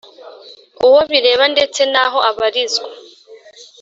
uwo 0.87 1.01
bireba 1.11 1.45
ndetse 1.53 1.81
n 1.93 1.95
aho 2.03 2.19
abarizwa 2.29 2.89